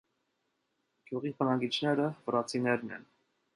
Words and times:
Գյուղի 1.09 1.33
բնակիչները 1.43 2.09
վրացիներն 2.31 2.99
են։ 2.99 3.07